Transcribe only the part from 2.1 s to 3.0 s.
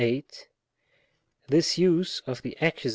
of the Accus.